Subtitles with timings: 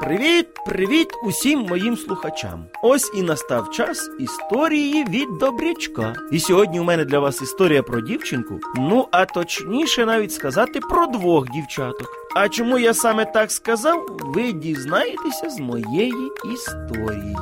[0.00, 2.64] Привіт, привіт усім моїм слухачам.
[2.82, 6.14] Ось і настав час історії від добрячка.
[6.32, 8.60] І сьогодні у мене для вас історія про дівчинку.
[8.76, 12.08] Ну, а точніше навіть сказати про двох дівчаток.
[12.36, 17.36] А чому я саме так сказав, ви дізнаєтеся з моєї історії.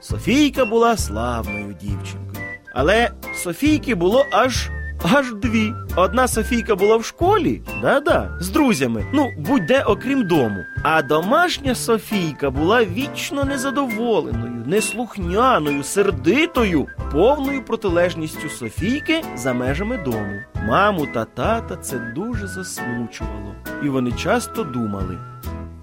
[0.00, 2.33] Софійка була славною дівчинкою.
[2.74, 4.70] Але Софійки було аж
[5.12, 5.74] аж дві.
[5.96, 10.64] Одна Софійка була в школі, да-да, з друзями, ну, будь-де окрім дому.
[10.82, 20.40] А домашня Софійка була вічно незадоволеною, неслухняною, сердитою, повною протилежністю Софійки за межами дому.
[20.68, 25.18] Маму та тата це дуже засмучувало, і вони часто думали.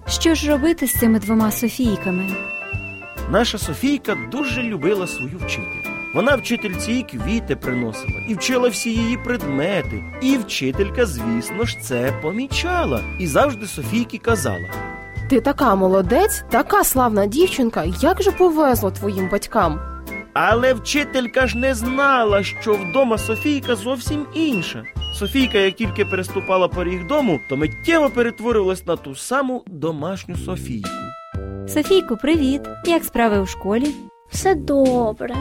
[0.08, 2.26] Що ж робити з цими двома Софійками?
[3.30, 5.91] Наша Софійка дуже любила свою вчительку.
[6.14, 10.04] Вона вчительці і квіти приносила, і вчила всі її предмети.
[10.20, 13.00] І вчителька, звісно ж, це помічала.
[13.18, 14.68] І завжди Софійки казала:
[15.30, 19.80] Ти така молодець, така славна дівчинка, як же повезло твоїм батькам.
[20.34, 24.84] Але вчителька ж не знала, що вдома Софійка зовсім інша.
[25.18, 30.88] Софійка, як тільки переступала поріг дому, то миттєво перетворилась на ту саму домашню Софійку.
[31.68, 32.60] Софійку, привіт!
[32.86, 33.86] Як справи у школі?
[34.30, 35.34] Все добре.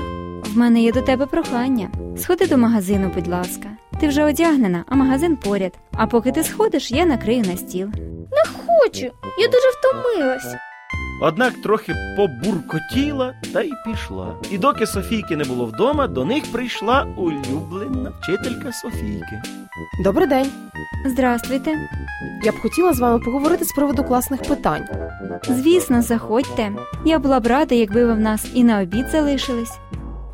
[0.54, 1.90] В мене є до тебе прохання.
[2.18, 3.70] Сходи до магазину, будь ласка.
[4.00, 5.74] Ти вже одягнена, а магазин поряд.
[5.94, 7.88] А поки ти сходиш, я накрию на стіл.
[8.32, 9.12] Не хочу.
[9.38, 10.56] Я дуже втомилась.
[11.22, 14.36] Однак трохи побуркотіла та й пішла.
[14.52, 19.42] І доки Софійки не було вдома, до них прийшла улюблена вчителька Софійки.
[20.04, 20.48] Добрий день.
[21.06, 21.90] Здравствуйте.
[22.44, 24.84] Я б хотіла з вами поговорити з приводу класних питань.
[25.50, 26.72] Звісно, заходьте.
[27.06, 29.78] Я була б рада, якби ви в нас і на обід залишились.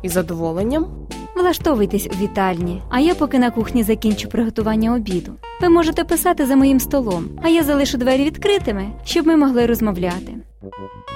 [0.02, 0.86] Із задоволенням.
[1.36, 5.32] Влаштовуйтесь у вітальні, а я поки на кухні закінчу приготування обіду.
[5.60, 10.34] Ви можете писати за моїм столом, а я залишу двері відкритими, щоб ми могли розмовляти.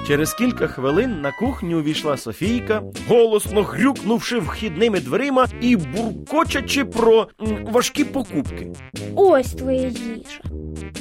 [0.07, 7.65] Через кілька хвилин на кухню увійшла Софійка, голосно грюкнувши вхідними дверима і буркочачи про м,
[7.71, 8.71] важкі покупки.
[9.15, 10.41] Ось твоя їжа.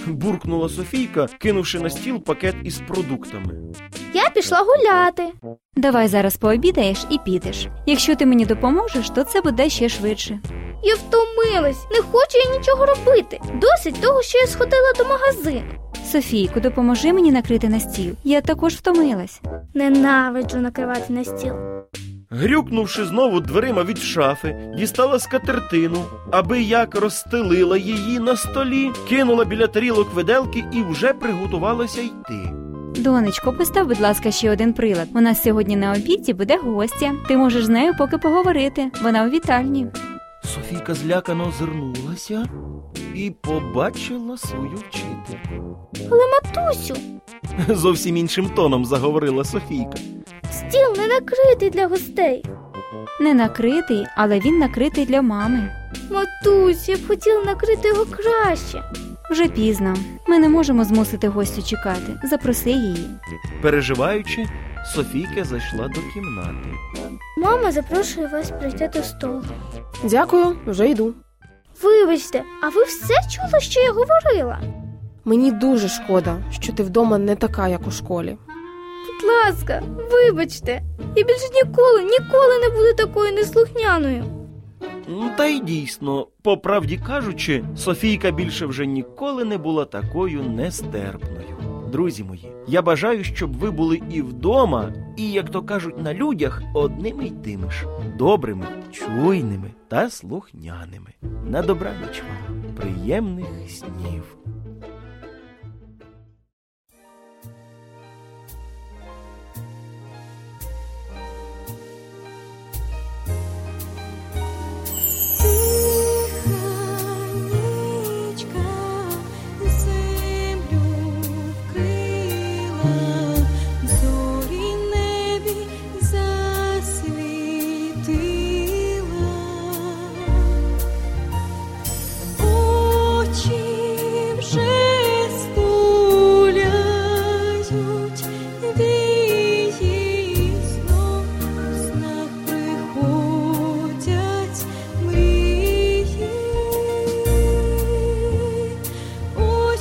[0.06, 3.54] Буркнула Софійка, кинувши на стіл пакет із продуктами.
[4.14, 5.32] Я пішла гуляти.
[5.76, 7.66] Давай зараз пообідаєш і підеш.
[7.86, 10.40] Якщо ти мені допоможеш, то це буде ще швидше.
[10.82, 11.86] Я втомилась.
[11.90, 13.40] Не хочу я нічого робити.
[13.54, 15.72] Досить того, що я сходила до магазину.
[16.12, 18.14] Софійку, допоможи мені накрити на стіл.
[18.24, 19.40] Я також втомилась.
[19.74, 21.54] Ненавиджу накривати на стіл.
[22.30, 29.66] Грюкнувши знову дверима від шафи, дістала скатертину, аби як розстелила її на столі, кинула біля
[29.66, 32.52] тарілок виделки і вже приготувалася йти.
[32.96, 35.08] Донечко, постав, будь ласка, ще один прилад.
[35.14, 37.12] У нас сьогодні на обіді буде гостя.
[37.28, 38.90] Ти можеш з нею поки поговорити.
[39.02, 39.86] Вона у вітальні.
[40.44, 42.44] Софійка злякано озирнулася
[43.14, 45.76] і побачила свою вчительку.
[46.10, 46.94] Але матусю,
[47.68, 49.98] Зовсім іншим тоном заговорила Софійка.
[50.52, 52.44] стіл не накритий для гостей.
[53.20, 55.72] Не накритий, але він накритий для мами.
[56.10, 58.82] Матусю, я б хотіла накрити його краще.
[59.32, 59.94] Вже пізно.
[60.28, 62.20] Ми не можемо змусити гостю чекати.
[62.24, 63.10] Запроси її.
[63.62, 64.46] Переживаючи,
[64.94, 66.68] Софійка зайшла до кімнати.
[67.38, 69.42] Мама запрошує вас прийти до столу.
[70.04, 71.14] Дякую, вже йду.
[71.82, 74.60] Вибачте, а ви все чули, що я говорила?
[75.24, 78.36] Мені дуже шкода, що ти вдома не така, як у школі.
[79.06, 80.82] Будь ласка, вибачте.
[81.16, 84.24] Я більше ніколи, ніколи не буду такою неслухняною.
[85.08, 91.56] Ну, Та й дійсно, по правді кажучи, Софійка більше вже ніколи не була такою нестерпною.
[91.92, 96.62] Друзі мої, я бажаю, щоб ви були і вдома, і, як то кажуть, на людях
[96.74, 97.86] одними й тими ж
[98.18, 101.10] добрими, чуйними та слухняними.
[101.46, 104.36] На добраніч вам, приємних снів.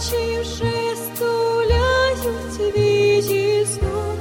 [0.02, 4.18] очі вже стуляють вічі сном,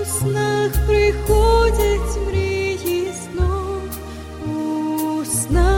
[0.00, 3.82] у снах приходять мрії сном,
[4.46, 5.73] у снах.